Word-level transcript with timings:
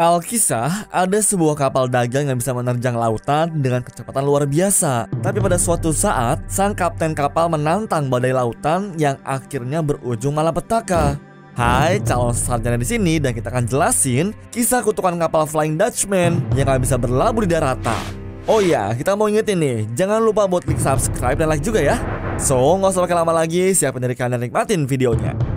Alkisah, 0.00 0.88
ada 0.88 1.20
sebuah 1.20 1.60
kapal 1.60 1.84
dagang 1.84 2.24
yang 2.24 2.40
bisa 2.40 2.56
menerjang 2.56 2.96
lautan 2.96 3.52
dengan 3.60 3.84
kecepatan 3.84 4.24
luar 4.24 4.48
biasa. 4.48 5.04
Tapi 5.20 5.44
pada 5.44 5.60
suatu 5.60 5.92
saat, 5.92 6.40
sang 6.48 6.72
kapten 6.72 7.12
kapal 7.12 7.52
menantang 7.52 8.08
badai 8.08 8.32
lautan 8.32 8.96
yang 8.96 9.20
akhirnya 9.28 9.84
berujung 9.84 10.32
malapetaka. 10.32 11.20
Hai, 11.52 12.00
calon 12.00 12.32
sarjana 12.32 12.80
di 12.80 12.88
sini 12.88 13.20
dan 13.20 13.36
kita 13.36 13.52
akan 13.52 13.68
jelasin 13.68 14.32
kisah 14.48 14.80
kutukan 14.80 15.20
kapal 15.20 15.44
Flying 15.44 15.76
Dutchman 15.76 16.40
yang 16.56 16.64
gak 16.64 16.80
bisa 16.80 16.96
berlabuh 16.96 17.44
di 17.44 17.52
daratan. 17.52 18.00
Oh 18.48 18.64
iya, 18.64 18.96
kita 18.96 19.12
mau 19.12 19.28
ingetin 19.28 19.60
nih, 19.60 19.84
jangan 19.92 20.24
lupa 20.24 20.48
buat 20.48 20.64
klik 20.64 20.80
subscribe 20.80 21.36
dan 21.36 21.52
like 21.52 21.60
juga 21.60 21.84
ya. 21.84 22.00
So, 22.40 22.56
nggak 22.56 22.96
usah 22.96 23.04
pakai 23.04 23.18
lama 23.20 23.36
lagi, 23.36 23.76
siapin 23.76 24.00
dari 24.00 24.16
kalian 24.16 24.40
dan 24.40 24.48
nikmatin 24.48 24.88
videonya. 24.88 25.49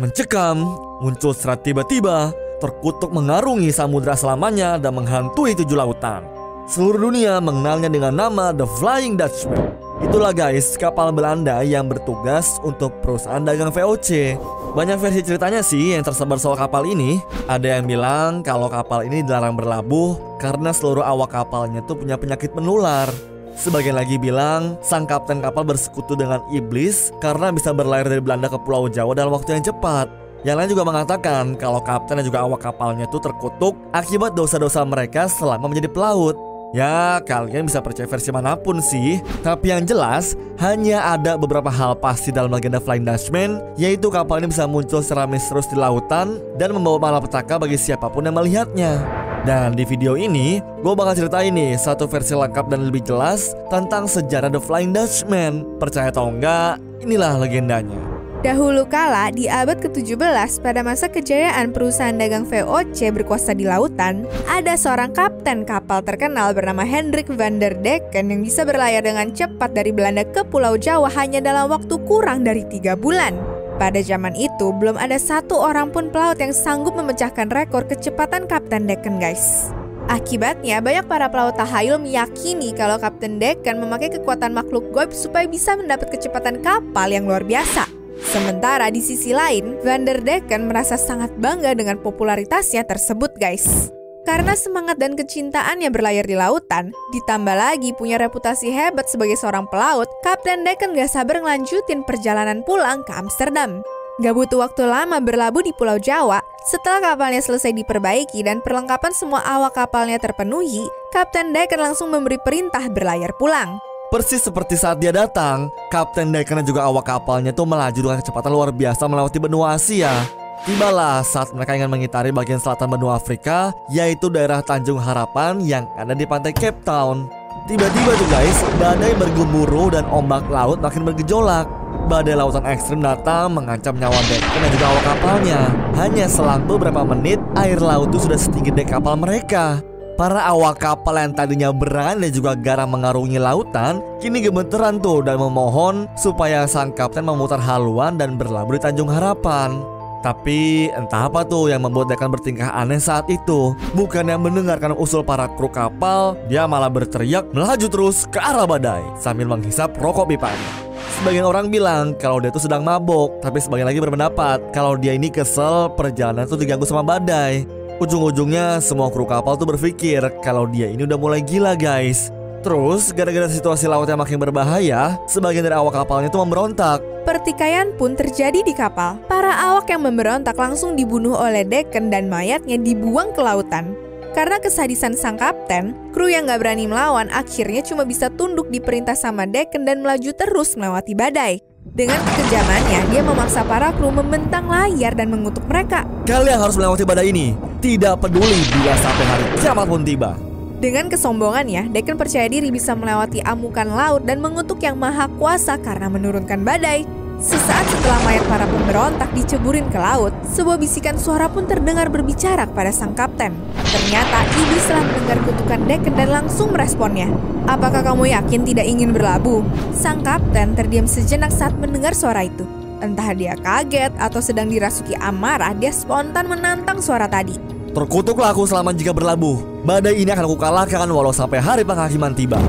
Mencekam, 0.00 0.64
muncul 1.04 1.36
serat 1.36 1.60
tiba-tiba, 1.60 2.32
terkutuk 2.56 3.12
mengarungi 3.12 3.68
samudra 3.68 4.16
selamanya 4.16 4.80
dan 4.80 4.96
menghantui 4.96 5.52
tujuh 5.52 5.76
lautan. 5.76 6.24
Seluruh 6.64 7.12
dunia 7.12 7.36
mengenalnya 7.36 7.92
dengan 7.92 8.16
nama 8.16 8.48
The 8.48 8.64
Flying 8.80 9.20
Dutchman. 9.20 9.76
Itulah 10.00 10.32
guys, 10.32 10.80
kapal 10.80 11.12
Belanda 11.12 11.60
yang 11.60 11.84
bertugas 11.84 12.56
untuk 12.64 12.96
perusahaan 13.04 13.44
dagang 13.44 13.68
VOC. 13.68 14.40
Banyak 14.72 14.96
versi 14.96 15.20
ceritanya 15.20 15.60
sih 15.60 15.92
yang 15.92 16.00
tersebar 16.00 16.40
soal 16.40 16.56
kapal 16.56 16.88
ini. 16.88 17.20
Ada 17.44 17.76
yang 17.76 17.84
bilang 17.84 18.40
kalau 18.40 18.72
kapal 18.72 19.04
ini 19.04 19.20
dilarang 19.20 19.52
berlabuh 19.52 20.40
karena 20.40 20.72
seluruh 20.72 21.04
awak 21.04 21.36
kapalnya 21.36 21.84
tuh 21.84 22.00
punya 22.00 22.16
penyakit 22.16 22.56
menular. 22.56 23.12
Sebagian 23.60 23.92
lagi 23.92 24.16
bilang, 24.16 24.80
sang 24.80 25.04
kapten 25.04 25.44
kapal 25.44 25.68
bersekutu 25.68 26.16
dengan 26.16 26.40
iblis 26.48 27.12
karena 27.20 27.52
bisa 27.52 27.76
berlayar 27.76 28.08
dari 28.08 28.24
Belanda 28.24 28.48
ke 28.48 28.56
Pulau 28.56 28.88
Jawa 28.88 29.12
dalam 29.12 29.36
waktu 29.36 29.60
yang 29.60 29.68
cepat. 29.68 30.08
Yang 30.48 30.56
lain 30.56 30.70
juga 30.72 30.84
mengatakan 30.88 31.44
kalau 31.60 31.84
kapten 31.84 32.16
dan 32.16 32.24
juga 32.24 32.40
awak 32.40 32.64
kapalnya 32.64 33.04
itu 33.04 33.20
terkutuk 33.20 33.76
akibat 33.92 34.32
dosa-dosa 34.32 34.80
mereka 34.88 35.28
selama 35.28 35.68
menjadi 35.68 35.92
pelaut. 35.92 36.40
Ya, 36.72 37.20
kalian 37.20 37.68
bisa 37.68 37.84
percaya 37.84 38.08
versi 38.08 38.32
mana 38.32 38.56
pun 38.56 38.80
sih. 38.80 39.20
Tapi 39.44 39.76
yang 39.76 39.84
jelas, 39.84 40.40
hanya 40.56 41.12
ada 41.12 41.36
beberapa 41.36 41.68
hal 41.68 42.00
pasti 42.00 42.32
dalam 42.32 42.48
legenda 42.48 42.80
Flying 42.80 43.04
Dutchman, 43.04 43.60
yaitu 43.76 44.08
kapal 44.08 44.40
ini 44.40 44.48
bisa 44.48 44.64
muncul 44.64 45.04
secara 45.04 45.28
misterius 45.28 45.68
di 45.68 45.76
lautan 45.76 46.40
dan 46.56 46.72
membawa 46.72 46.96
malapetaka 46.96 47.60
bagi 47.60 47.76
siapa 47.76 48.08
pun 48.08 48.24
yang 48.24 48.40
melihatnya. 48.40 49.19
Dan 49.40 49.72
di 49.72 49.88
video 49.88 50.20
ini, 50.20 50.60
gue 50.60 50.92
bakal 50.92 51.16
ceritain 51.16 51.48
nih 51.56 51.72
satu 51.80 52.04
versi 52.04 52.36
lengkap 52.36 52.68
dan 52.68 52.92
lebih 52.92 53.00
jelas 53.08 53.56
tentang 53.72 54.04
sejarah 54.04 54.52
The 54.52 54.60
Flying 54.60 54.92
Dutchman. 54.92 55.64
Percaya 55.80 56.12
atau 56.12 56.28
enggak, 56.28 56.76
inilah 57.00 57.40
legendanya. 57.40 57.96
Dahulu 58.40 58.88
kala, 58.88 59.28
di 59.32 59.52
abad 59.52 59.84
ke-17, 59.84 60.64
pada 60.64 60.80
masa 60.80 61.12
kejayaan 61.12 61.76
perusahaan 61.76 62.16
dagang 62.16 62.48
VOC 62.48 63.12
berkuasa 63.12 63.52
di 63.52 63.68
lautan, 63.68 64.24
ada 64.48 64.80
seorang 64.80 65.12
kapten 65.12 65.68
kapal 65.68 66.00
terkenal 66.00 66.56
bernama 66.56 66.84
Hendrik 66.84 67.28
van 67.28 67.60
der 67.60 67.76
Decken 67.76 68.32
yang 68.32 68.40
bisa 68.40 68.64
berlayar 68.64 69.04
dengan 69.04 69.28
cepat 69.32 69.76
dari 69.76 69.92
Belanda 69.92 70.24
ke 70.24 70.40
Pulau 70.48 70.80
Jawa 70.80 71.12
hanya 71.16 71.44
dalam 71.44 71.68
waktu 71.68 72.00
kurang 72.08 72.40
dari 72.40 72.64
tiga 72.64 72.96
bulan. 72.96 73.49
Pada 73.80 74.04
zaman 74.04 74.36
itu, 74.36 74.76
belum 74.76 75.00
ada 75.00 75.16
satu 75.16 75.56
orang 75.56 75.88
pun 75.88 76.12
pelaut 76.12 76.36
yang 76.36 76.52
sanggup 76.52 76.92
memecahkan 76.92 77.48
rekor 77.48 77.88
kecepatan 77.88 78.44
Kapten 78.44 78.84
Decken, 78.84 79.16
guys. 79.16 79.72
Akibatnya, 80.04 80.84
banyak 80.84 81.08
para 81.08 81.32
pelaut 81.32 81.56
tahayul 81.56 81.96
meyakini 81.96 82.76
kalau 82.76 83.00
Kapten 83.00 83.40
Decken 83.40 83.80
memakai 83.80 84.12
kekuatan 84.12 84.52
makhluk 84.52 84.92
goib 84.92 85.16
supaya 85.16 85.48
bisa 85.48 85.80
mendapat 85.80 86.12
kecepatan 86.12 86.60
kapal 86.60 87.08
yang 87.08 87.24
luar 87.24 87.40
biasa. 87.40 87.88
Sementara 88.20 88.92
di 88.92 89.00
sisi 89.00 89.32
lain, 89.32 89.80
Van 89.80 90.04
der 90.04 90.20
Decken 90.20 90.68
merasa 90.68 91.00
sangat 91.00 91.32
bangga 91.40 91.72
dengan 91.72 91.96
popularitasnya 92.04 92.84
tersebut, 92.84 93.32
guys. 93.40 93.88
Karena 94.30 94.54
semangat 94.54 94.94
dan 95.02 95.18
kecintaannya 95.18 95.90
berlayar 95.90 96.22
di 96.22 96.38
lautan, 96.38 96.94
ditambah 97.10 97.50
lagi 97.50 97.90
punya 97.98 98.14
reputasi 98.14 98.70
hebat 98.70 99.10
sebagai 99.10 99.34
seorang 99.34 99.66
pelaut, 99.66 100.06
Kapten 100.22 100.62
Decken 100.62 100.94
gak 100.94 101.10
sabar 101.10 101.42
ngelanjutin 101.42 102.06
perjalanan 102.06 102.62
pulang 102.62 103.02
ke 103.02 103.10
Amsterdam. 103.10 103.82
Gak 104.22 104.30
butuh 104.30 104.62
waktu 104.62 104.86
lama 104.86 105.18
berlabuh 105.18 105.66
di 105.66 105.74
Pulau 105.74 105.98
Jawa, 105.98 106.38
setelah 106.62 107.10
kapalnya 107.10 107.42
selesai 107.42 107.74
diperbaiki 107.74 108.46
dan 108.46 108.62
perlengkapan 108.62 109.10
semua 109.10 109.42
awak 109.42 109.74
kapalnya 109.74 110.22
terpenuhi, 110.22 110.86
Kapten 111.10 111.50
Decken 111.50 111.82
langsung 111.82 112.14
memberi 112.14 112.38
perintah 112.38 112.86
berlayar 112.86 113.34
pulang. 113.34 113.82
Persis 114.14 114.46
seperti 114.46 114.78
saat 114.78 115.02
dia 115.02 115.10
datang, 115.10 115.74
Kapten 115.90 116.30
Decken 116.30 116.62
dan 116.62 116.66
juga 116.70 116.86
awak 116.86 117.02
kapalnya 117.10 117.50
tuh 117.50 117.66
melaju 117.66 117.98
dengan 117.98 118.22
kecepatan 118.22 118.54
luar 118.54 118.70
biasa 118.70 119.10
melewati 119.10 119.38
benua 119.42 119.74
Asia. 119.74 120.22
Tibalah 120.60 121.24
saat 121.24 121.56
mereka 121.56 121.72
ingin 121.72 121.88
mengitari 121.88 122.28
bagian 122.28 122.60
selatan 122.60 122.92
benua 122.92 123.16
Afrika, 123.16 123.72
yaitu 123.88 124.28
daerah 124.28 124.60
Tanjung 124.60 125.00
Harapan 125.00 125.56
yang 125.64 125.88
ada 125.96 126.12
di 126.12 126.28
pantai 126.28 126.52
Cape 126.52 126.84
Town. 126.84 127.32
Tiba-tiba 127.64 128.12
tuh 128.12 128.28
guys, 128.28 128.58
badai 128.76 129.16
bergemuruh 129.16 129.96
dan 129.96 130.04
ombak 130.12 130.44
laut 130.52 130.76
makin 130.84 131.08
bergejolak. 131.08 131.64
Badai 132.12 132.36
lautan 132.36 132.68
ekstrim 132.68 133.00
datang 133.00 133.56
mengancam 133.56 133.96
nyawa 133.96 134.20
Decken 134.28 134.60
dan 134.60 134.70
juga 134.76 134.86
awak 134.92 135.04
kapalnya. 135.08 135.60
Hanya 135.96 136.26
selang 136.28 136.68
beberapa 136.68 137.08
menit, 137.08 137.40
air 137.56 137.80
laut 137.80 138.12
itu 138.12 138.28
sudah 138.28 138.36
setinggi 138.36 138.76
dek 138.76 138.92
kapal 138.92 139.16
mereka. 139.16 139.80
Para 140.20 140.44
awak 140.44 140.76
kapal 140.76 141.16
yang 141.16 141.32
tadinya 141.32 141.72
berani 141.72 142.28
dan 142.28 142.32
juga 142.36 142.52
garam 142.52 142.92
mengarungi 142.92 143.40
lautan 143.40 144.04
Kini 144.20 144.44
gemeteran 144.44 145.00
tuh 145.00 145.24
dan 145.24 145.40
memohon 145.40 146.04
supaya 146.12 146.68
sang 146.68 146.92
kapten 146.92 147.24
memutar 147.24 147.56
haluan 147.56 148.20
dan 148.20 148.36
berlabuh 148.36 148.76
di 148.76 148.84
Tanjung 148.84 149.08
Harapan 149.08 149.80
tapi 150.20 150.92
entah 150.92 151.28
apa 151.28 151.44
tuh 151.44 151.72
yang 151.72 151.84
membuat 151.84 152.12
Dekan 152.12 152.32
bertingkah 152.32 152.72
aneh 152.76 153.00
saat 153.00 153.28
itu. 153.32 153.72
Bukan 153.96 154.28
yang 154.28 154.44
mendengarkan 154.44 154.92
usul 154.96 155.24
para 155.24 155.48
kru 155.56 155.68
kapal, 155.72 156.36
dia 156.48 156.68
malah 156.68 156.92
berteriak 156.92 157.48
melaju 157.52 157.86
terus 157.88 158.28
ke 158.28 158.40
arah 158.40 158.68
badai 158.68 159.02
sambil 159.16 159.48
menghisap 159.48 159.96
rokok 159.96 160.28
pipanya. 160.28 160.72
Sebagian 161.20 161.44
orang 161.44 161.68
bilang 161.68 162.16
kalau 162.16 162.40
dia 162.40 162.52
tuh 162.52 162.64
sedang 162.64 162.84
mabuk, 162.84 163.40
tapi 163.44 163.60
sebagian 163.60 163.88
lagi 163.88 164.00
berpendapat 164.00 164.72
kalau 164.72 164.96
dia 164.96 165.16
ini 165.16 165.28
kesel 165.28 165.92
perjalanan 165.96 166.48
tuh 166.48 166.60
diganggu 166.60 166.84
sama 166.88 167.04
badai. 167.04 167.64
Ujung-ujungnya 168.00 168.80
semua 168.80 169.12
kru 169.12 169.28
kapal 169.28 169.60
tuh 169.60 169.68
berpikir 169.68 170.24
kalau 170.40 170.64
dia 170.64 170.88
ini 170.88 171.04
udah 171.04 171.20
mulai 171.20 171.44
gila 171.44 171.76
guys. 171.76 172.32
Terus, 172.60 173.16
gara-gara 173.16 173.48
situasi 173.48 173.88
laut 173.88 174.04
yang 174.04 174.20
makin 174.20 174.36
berbahaya, 174.36 175.16
sebagian 175.24 175.64
dari 175.64 175.72
awak 175.72 175.96
kapalnya 175.96 176.28
itu 176.28 176.36
memberontak. 176.36 177.00
Pertikaian 177.20 177.92
pun 178.00 178.16
terjadi 178.16 178.64
di 178.64 178.72
kapal. 178.72 179.20
Para 179.28 179.52
awak 179.52 179.92
yang 179.92 180.08
memberontak 180.08 180.56
langsung 180.56 180.96
dibunuh 180.96 181.36
oleh 181.36 181.68
Decken 181.68 182.08
dan 182.08 182.32
mayatnya 182.32 182.80
dibuang 182.80 183.36
ke 183.36 183.40
lautan. 183.44 183.92
Karena 184.30 184.62
kesadisan 184.62 185.18
sang 185.18 185.36
kapten, 185.36 185.92
kru 186.14 186.30
yang 186.30 186.46
gak 186.46 186.62
berani 186.62 186.86
melawan 186.86 187.26
akhirnya 187.34 187.82
cuma 187.82 188.06
bisa 188.06 188.30
tunduk 188.30 188.70
di 188.70 188.78
perintah 188.78 189.18
sama 189.18 189.44
Decken 189.44 189.84
dan 189.84 190.00
melaju 190.00 190.30
terus 190.32 190.78
melewati 190.78 191.12
badai. 191.12 191.54
Dengan 191.90 192.22
kekejamannya, 192.22 193.10
dia 193.10 193.22
memaksa 193.26 193.66
para 193.66 193.90
kru 193.98 194.14
membentang 194.14 194.70
layar 194.70 195.12
dan 195.18 195.34
mengutuk 195.34 195.66
mereka. 195.66 196.06
Kalian 196.24 196.62
harus 196.62 196.78
melewati 196.78 197.02
badai 197.02 197.26
ini, 197.34 197.58
tidak 197.82 198.22
peduli 198.22 198.60
bila 198.70 198.94
sampai 199.02 199.24
hari 199.26 199.44
kiamat 199.58 199.86
pun 199.90 200.02
tiba. 200.06 200.49
Dengan 200.80 201.12
kesombongannya, 201.12 201.92
Decken 201.92 202.16
percaya 202.16 202.48
diri 202.48 202.72
bisa 202.72 202.96
melewati 202.96 203.44
amukan 203.44 203.84
laut 203.84 204.24
dan 204.24 204.40
mengutuk 204.40 204.80
yang 204.80 204.96
maha 204.96 205.28
kuasa 205.36 205.76
karena 205.76 206.08
menurunkan 206.08 206.64
badai. 206.64 207.04
Sesaat 207.36 207.84
setelah 207.84 208.20
mayat 208.24 208.44
para 208.48 208.64
pemberontak 208.64 209.28
diceburin 209.36 209.84
ke 209.92 210.00
laut, 210.00 210.32
sebuah 210.48 210.80
bisikan 210.80 211.20
suara 211.20 211.52
pun 211.52 211.68
terdengar 211.68 212.08
berbicara 212.08 212.64
kepada 212.64 212.96
sang 212.96 213.12
kapten. 213.12 213.52
Ternyata 213.76 214.44
iblis 214.56 214.84
telah 214.88 215.04
mendengar 215.04 215.38
kutukan 215.44 215.80
Decken 215.84 216.16
dan 216.16 216.28
langsung 216.32 216.72
meresponnya. 216.72 217.28
Apakah 217.68 218.00
kamu 218.00 218.32
yakin 218.32 218.64
tidak 218.64 218.88
ingin 218.88 219.12
berlabuh? 219.12 219.60
Sang 219.92 220.24
kapten 220.24 220.72
terdiam 220.72 221.04
sejenak 221.04 221.52
saat 221.52 221.76
mendengar 221.76 222.16
suara 222.16 222.48
itu. 222.48 222.64
Entah 223.04 223.36
dia 223.36 223.52
kaget 223.56 224.16
atau 224.16 224.40
sedang 224.40 224.72
dirasuki 224.72 225.12
amarah, 225.20 225.76
dia 225.76 225.92
spontan 225.92 226.48
menantang 226.48 227.04
suara 227.04 227.28
tadi. 227.28 227.56
Terkutuklah 227.92 228.52
aku 228.52 228.64
selama 228.64 228.96
jika 228.96 229.12
berlabuh. 229.12 229.69
Badai 229.80 230.12
ini 230.12 230.28
akan 230.28 230.44
aku 230.44 230.60
kalahkan 230.60 231.08
walau 231.08 231.32
sampai 231.32 231.56
hari 231.56 231.88
penghakiman 231.88 232.36
tiba. 232.36 232.60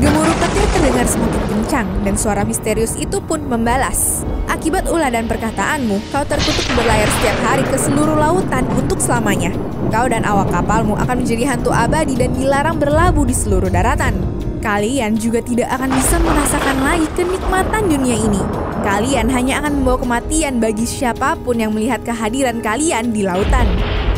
Gemuruh 0.00 0.32
petir 0.40 0.64
terdengar 0.72 1.04
semakin 1.04 1.42
kencang 1.44 1.88
dan 2.08 2.14
suara 2.16 2.40
misterius 2.40 2.96
itu 2.96 3.20
pun 3.20 3.44
membalas. 3.44 4.24
Akibat 4.48 4.88
ulah 4.88 5.12
dan 5.12 5.28
perkataanmu, 5.28 6.00
kau 6.08 6.24
terkutuk 6.24 6.64
berlayar 6.72 7.04
setiap 7.20 7.38
hari 7.44 7.68
ke 7.68 7.76
seluruh 7.76 8.16
lautan 8.16 8.64
untuk 8.80 8.96
selamanya. 8.96 9.52
Kau 9.92 10.08
dan 10.08 10.24
awak 10.24 10.56
kapalmu 10.56 10.96
akan 10.96 11.20
menjadi 11.20 11.52
hantu 11.52 11.68
abadi 11.68 12.16
dan 12.16 12.32
dilarang 12.32 12.80
berlabuh 12.80 13.28
di 13.28 13.36
seluruh 13.36 13.68
daratan. 13.68 14.16
Kalian 14.64 15.20
juga 15.20 15.44
tidak 15.44 15.68
akan 15.68 15.92
bisa 15.92 16.16
merasakan 16.16 16.76
lagi 16.80 17.06
kenikmatan 17.12 17.92
dunia 17.92 18.16
ini. 18.16 18.40
Kalian 18.80 19.28
hanya 19.28 19.60
akan 19.60 19.84
membawa 19.84 20.00
kematian 20.00 20.64
bagi 20.64 20.88
siapa 20.88 21.36
pun 21.44 21.60
yang 21.60 21.76
melihat 21.76 22.00
kehadiran 22.00 22.64
kalian 22.64 23.12
di 23.12 23.20
lautan 23.20 23.68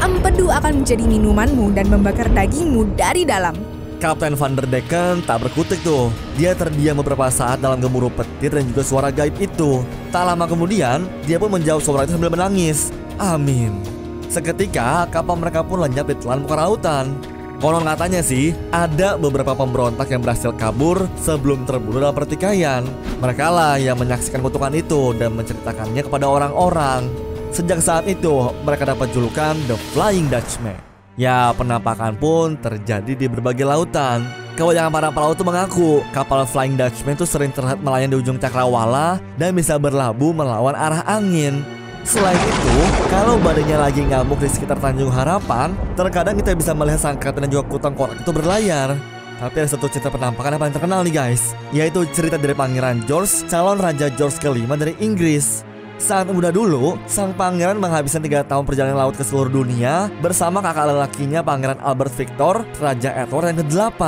empedu 0.02 0.52
akan 0.52 0.82
menjadi 0.82 1.04
minumanmu 1.04 1.72
dan 1.72 1.87
membakar 1.88 2.28
dagingmu 2.32 2.93
dari 2.96 3.25
dalam. 3.25 3.56
Kapten 3.96 4.37
Van 4.37 4.52
der 4.52 4.69
Decken 4.69 5.25
tak 5.25 5.48
berkutik 5.48 5.81
tuh. 5.81 6.12
Dia 6.37 6.52
terdiam 6.52 7.00
beberapa 7.00 7.32
saat 7.32 7.64
dalam 7.64 7.81
gemuruh 7.81 8.12
petir 8.12 8.52
dan 8.52 8.69
juga 8.69 8.84
suara 8.84 9.08
gaib 9.08 9.40
itu. 9.40 9.81
Tak 10.12 10.25
lama 10.28 10.44
kemudian, 10.44 11.08
dia 11.25 11.40
pun 11.40 11.48
menjawab 11.48 11.81
suara 11.81 12.04
itu 12.04 12.12
sambil 12.12 12.28
menangis. 12.28 12.93
Amin. 13.16 13.81
Seketika, 14.28 15.08
kapal 15.08 15.40
mereka 15.40 15.64
pun 15.64 15.81
lenyap 15.81 16.12
di 16.12 16.16
telan 16.20 16.44
muka 16.44 16.56
lautan. 16.60 17.16
Konon 17.56 17.88
katanya 17.88 18.20
sih, 18.20 18.52
ada 18.69 19.16
beberapa 19.16 19.56
pemberontak 19.56 20.12
yang 20.12 20.20
berhasil 20.20 20.52
kabur 20.60 21.08
sebelum 21.16 21.64
terbunuh 21.64 22.04
dalam 22.04 22.12
pertikaian. 22.12 22.84
Mereka 23.16 23.48
lah 23.48 23.81
yang 23.81 23.96
menyaksikan 23.96 24.44
kutukan 24.44 24.76
itu 24.76 25.16
dan 25.16 25.32
menceritakannya 25.32 26.04
kepada 26.04 26.28
orang-orang. 26.28 27.08
Sejak 27.56 27.81
saat 27.81 28.05
itu, 28.05 28.53
mereka 28.69 28.85
dapat 28.85 29.08
julukan 29.17 29.56
The 29.64 29.81
Flying 29.97 30.29
Dutchman. 30.29 30.76
Ya, 31.17 31.56
penampakan 31.56 32.12
pun 32.20 32.53
terjadi 32.61 33.17
di 33.17 33.25
berbagai 33.32 33.64
lautan. 33.64 34.29
Kebanyakan 34.61 34.93
para 34.93 35.08
pelaut 35.08 35.41
mengaku 35.41 36.05
kapal 36.12 36.44
Flying 36.44 36.76
Dutchman 36.76 37.17
itu 37.17 37.25
sering 37.25 37.56
terlihat 37.56 37.81
melayang 37.81 38.12
di 38.12 38.20
ujung 38.20 38.37
cakrawala 38.37 39.25
dan 39.41 39.56
bisa 39.56 39.81
berlabuh 39.81 40.37
melawan 40.37 40.76
arah 40.76 41.00
angin. 41.08 41.64
Selain 42.05 42.37
itu, 42.37 42.76
kalau 43.08 43.41
badannya 43.41 43.88
lagi 43.88 44.05
ngamuk 44.05 44.37
di 44.37 44.53
sekitar 44.53 44.76
Tanjung 44.76 45.08
Harapan, 45.08 45.73
terkadang 45.97 46.37
kita 46.37 46.53
bisa 46.53 46.76
melihat 46.76 47.08
sang 47.08 47.17
kapten 47.17 47.49
dan 47.49 47.56
juga 47.56 47.73
kutang 47.73 47.97
korak 47.97 48.20
itu 48.20 48.37
berlayar. 48.37 49.00
Tapi 49.41 49.64
ada 49.64 49.69
satu 49.73 49.88
cerita 49.88 50.12
penampakan 50.12 50.53
yang 50.53 50.61
paling 50.61 50.76
terkenal 50.76 51.00
nih 51.08 51.14
guys, 51.17 51.56
yaitu 51.73 52.05
cerita 52.12 52.37
dari 52.37 52.53
Pangeran 52.53 53.00
George, 53.08 53.49
calon 53.49 53.81
Raja 53.81 54.12
George 54.12 54.37
kelima 54.44 54.76
dari 54.76 54.93
Inggris. 55.00 55.64
Saat 55.96 56.28
muda 56.28 56.52
dulu, 56.52 57.00
sang 57.08 57.32
pangeran 57.32 57.81
menghabiskan 57.81 58.20
tiga 58.20 58.44
tahun 58.44 58.69
perjalanan 58.69 59.00
laut 59.00 59.16
ke 59.16 59.25
seluruh 59.25 59.48
dunia 59.48 60.12
bersama 60.20 60.60
kakak 60.60 60.93
lelakinya 60.93 61.40
Pangeran 61.40 61.81
Albert 61.81 62.12
Victor, 62.20 62.69
Raja 62.76 63.16
Edward 63.16 63.48
yang 63.48 63.58
ke-8. 63.64 64.02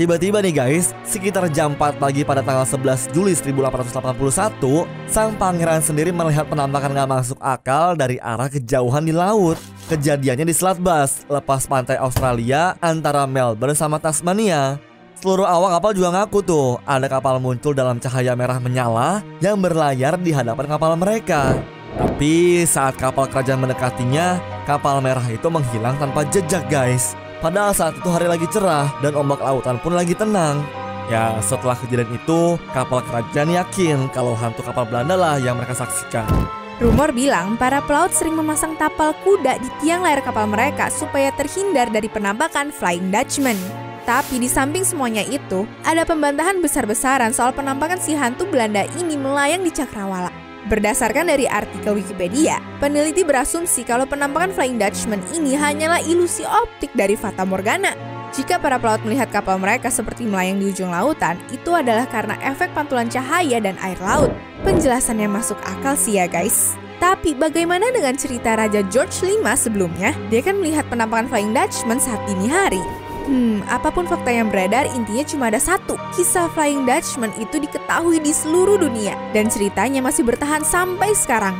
Tiba-tiba 0.00 0.40
nih 0.40 0.56
guys, 0.56 0.96
sekitar 1.04 1.44
jam 1.52 1.76
4 1.76 2.00
pagi 2.00 2.24
pada 2.24 2.40
tanggal 2.40 2.64
11 2.64 3.12
Juli 3.12 3.36
1881, 3.36 4.88
sang 5.12 5.36
pangeran 5.36 5.84
sendiri 5.84 6.08
melihat 6.08 6.48
penampakan 6.48 6.96
gak 6.96 7.10
masuk 7.12 7.36
akal 7.36 7.92
dari 7.92 8.16
arah 8.16 8.48
kejauhan 8.48 9.04
di 9.04 9.12
laut. 9.12 9.60
Kejadiannya 9.92 10.48
di 10.48 10.56
Selat 10.56 10.80
Bass, 10.80 11.28
lepas 11.28 11.68
pantai 11.68 12.00
Australia 12.00 12.80
antara 12.80 13.28
Melbourne 13.28 13.76
sama 13.76 14.00
Tasmania. 14.00 14.89
Seluruh 15.20 15.44
awak 15.44 15.76
kapal 15.76 15.92
juga 15.92 16.08
ngaku 16.16 16.38
tuh 16.40 16.80
ada 16.88 17.04
kapal 17.04 17.36
muncul 17.44 17.76
dalam 17.76 18.00
cahaya 18.00 18.32
merah 18.32 18.56
menyala 18.56 19.20
yang 19.44 19.60
berlayar 19.60 20.16
di 20.16 20.32
hadapan 20.32 20.64
kapal 20.64 20.96
mereka. 20.96 21.60
Tapi 21.92 22.64
saat 22.64 22.96
kapal 22.96 23.28
kerajaan 23.28 23.60
mendekatinya, 23.60 24.40
kapal 24.64 25.04
merah 25.04 25.28
itu 25.28 25.44
menghilang 25.52 26.00
tanpa 26.00 26.24
jejak 26.24 26.64
guys. 26.72 27.12
Padahal 27.44 27.76
saat 27.76 28.00
itu 28.00 28.08
hari 28.08 28.32
lagi 28.32 28.48
cerah 28.48 28.88
dan 29.04 29.12
ombak 29.12 29.44
lautan 29.44 29.76
pun 29.84 29.92
lagi 29.92 30.16
tenang. 30.16 30.64
Ya 31.12 31.36
setelah 31.44 31.76
kejadian 31.76 32.16
itu, 32.16 32.56
kapal 32.72 33.04
kerajaan 33.04 33.52
yakin 33.52 34.08
kalau 34.16 34.32
hantu 34.32 34.64
kapal 34.64 34.88
Belanda 34.88 35.20
lah 35.20 35.36
yang 35.36 35.60
mereka 35.60 35.84
saksikan. 35.84 36.32
Rumor 36.80 37.12
bilang 37.12 37.60
para 37.60 37.84
pelaut 37.84 38.08
sering 38.16 38.40
memasang 38.40 38.72
tapal 38.80 39.12
kuda 39.20 39.60
di 39.60 39.68
tiang 39.84 40.00
layar 40.00 40.24
kapal 40.24 40.48
mereka 40.48 40.88
supaya 40.88 41.28
terhindar 41.36 41.92
dari 41.92 42.08
penampakan 42.08 42.72
Flying 42.72 43.12
Dutchman. 43.12 43.79
Tapi 44.08 44.40
di 44.40 44.48
samping 44.48 44.82
semuanya 44.82 45.20
itu, 45.26 45.68
ada 45.84 46.02
pembantahan 46.08 46.58
besar-besaran 46.64 47.36
soal 47.36 47.52
penampakan 47.52 48.00
si 48.00 48.16
hantu 48.16 48.48
Belanda 48.48 48.88
ini 48.96 49.14
melayang 49.16 49.60
di 49.60 49.70
Cakrawala. 49.70 50.32
Berdasarkan 50.68 51.32
dari 51.32 51.48
artikel 51.48 51.96
Wikipedia, 51.96 52.60
peneliti 52.84 53.24
berasumsi 53.24 53.80
kalau 53.80 54.04
penampakan 54.04 54.52
Flying 54.52 54.76
Dutchman 54.76 55.24
ini 55.32 55.56
hanyalah 55.56 56.04
ilusi 56.04 56.44
optik 56.44 56.92
dari 56.92 57.16
Fata 57.16 57.48
Morgana. 57.48 57.96
Jika 58.30 58.62
para 58.62 58.78
pelaut 58.78 59.02
melihat 59.02 59.32
kapal 59.32 59.58
mereka 59.58 59.90
seperti 59.90 60.22
melayang 60.22 60.62
di 60.62 60.70
ujung 60.70 60.92
lautan, 60.92 61.40
itu 61.50 61.74
adalah 61.74 62.06
karena 62.06 62.38
efek 62.44 62.70
pantulan 62.76 63.10
cahaya 63.10 63.58
dan 63.58 63.74
air 63.82 63.98
laut. 63.98 64.30
Penjelasannya 64.62 65.26
masuk 65.26 65.58
akal 65.64 65.96
sih 65.98 66.20
ya 66.20 66.30
guys. 66.30 66.78
Tapi 67.00 67.32
bagaimana 67.32 67.88
dengan 67.88 68.12
cerita 68.14 68.54
Raja 68.54 68.84
George 68.92 69.24
V 69.24 69.40
sebelumnya? 69.56 70.12
Dia 70.28 70.44
kan 70.44 70.60
melihat 70.60 70.84
penampakan 70.92 71.32
Flying 71.32 71.56
Dutchman 71.56 71.98
saat 71.98 72.20
dini 72.28 72.46
hari. 72.46 72.99
Hmm, 73.30 73.62
apa 73.70 73.94
pun 73.94 74.10
fakta 74.10 74.34
yang 74.34 74.50
beredar, 74.50 74.90
intinya 74.90 75.22
cuma 75.22 75.44
ada 75.54 75.62
satu. 75.62 75.94
Kisah 76.18 76.50
Flying 76.50 76.82
Dutchman 76.82 77.30
itu 77.38 77.62
diketahui 77.62 78.18
di 78.18 78.34
seluruh 78.34 78.74
dunia 78.74 79.14
dan 79.30 79.46
ceritanya 79.46 80.02
masih 80.02 80.26
bertahan 80.26 80.66
sampai 80.66 81.14
sekarang. 81.14 81.54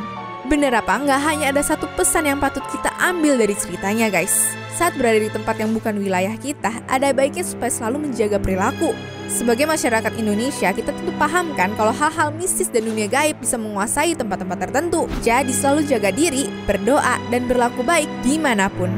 Bener 0.51 0.75
apa 0.75 0.99
nggak 0.99 1.21
hanya 1.23 1.55
ada 1.55 1.63
satu 1.63 1.87
pesan 1.95 2.27
yang 2.27 2.43
patut 2.43 2.59
kita 2.75 2.91
ambil 2.99 3.39
dari 3.39 3.55
ceritanya 3.55 4.11
guys. 4.11 4.51
Saat 4.75 4.99
berada 4.99 5.15
di 5.15 5.31
tempat 5.31 5.55
yang 5.63 5.71
bukan 5.71 5.95
wilayah 5.95 6.35
kita, 6.35 6.75
ada 6.91 7.15
baiknya 7.15 7.47
supaya 7.47 7.71
selalu 7.71 8.11
menjaga 8.11 8.35
perilaku. 8.35 8.91
Sebagai 9.31 9.63
masyarakat 9.63 10.11
Indonesia, 10.19 10.75
kita 10.75 10.91
tentu 10.91 11.15
paham 11.15 11.55
kan 11.55 11.71
kalau 11.79 11.95
hal-hal 11.95 12.35
mistis 12.35 12.67
dan 12.67 12.83
dunia 12.83 13.07
gaib 13.07 13.39
bisa 13.39 13.55
menguasai 13.55 14.11
tempat-tempat 14.19 14.67
tertentu. 14.67 15.07
Jadi 15.23 15.55
selalu 15.55 15.87
jaga 15.87 16.11
diri, 16.11 16.51
berdoa, 16.67 17.15
dan 17.31 17.47
berlaku 17.47 17.79
baik 17.79 18.11
di 18.27 18.35
mana 18.35 18.67
pun. 18.67 18.91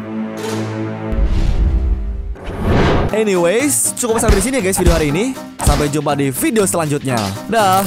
Anyways, 3.13 3.93
cukup 3.93 4.17
sampai 4.17 4.41
di 4.41 4.43
sini 4.49 4.57
ya 4.57 4.65
guys 4.65 4.77
video 4.81 4.97
hari 4.97 5.13
ini. 5.13 5.37
Sampai 5.61 5.85
jumpa 5.85 6.17
di 6.17 6.33
video 6.33 6.65
selanjutnya. 6.65 7.21
Dah. 7.45 7.85